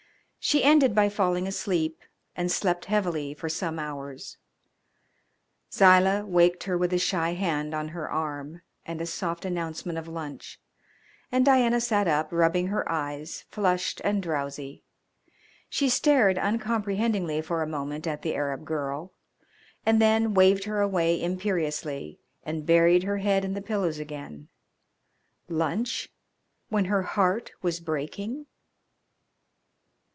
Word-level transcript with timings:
She 0.43 0.63
ended 0.63 0.95
by 0.95 1.07
falling 1.09 1.45
asleep 1.45 1.99
and 2.35 2.51
slept 2.51 2.85
heavily 2.85 3.35
for 3.35 3.47
some 3.47 3.77
hours. 3.77 4.37
Zilah 5.71 6.25
waked 6.25 6.63
her 6.63 6.75
with 6.79 6.91
a 6.93 6.97
shy 6.97 7.33
hand 7.35 7.75
on 7.75 7.89
her 7.89 8.09
arm 8.09 8.63
and 8.83 8.99
a 8.99 9.05
soft 9.05 9.45
announcement 9.45 9.99
of 9.99 10.07
lunch, 10.07 10.59
and 11.31 11.45
Diana 11.45 11.79
sat 11.79 12.07
up, 12.07 12.29
rubbing 12.31 12.67
her 12.67 12.91
eyes, 12.91 13.45
flushed 13.51 14.01
and 14.03 14.21
drowsy. 14.23 14.83
She 15.69 15.89
stared 15.89 16.39
uncomprehendingly 16.39 17.43
for 17.43 17.61
a 17.61 17.67
moment 17.67 18.07
at 18.07 18.23
the 18.23 18.33
Arab 18.33 18.65
girl, 18.65 19.13
and 19.85 20.01
then 20.01 20.33
waved 20.33 20.63
her 20.63 20.81
away 20.81 21.21
imperiously 21.21 22.19
and 22.43 22.65
buried 22.65 23.03
her 23.03 23.19
head 23.19 23.45
in 23.45 23.53
the 23.53 23.61
pillows 23.61 23.99
again. 23.99 24.49
Lunch, 25.47 26.09
when 26.69 26.85
her 26.85 27.03
heart 27.03 27.51
was 27.61 27.79
breaking! 27.79 28.47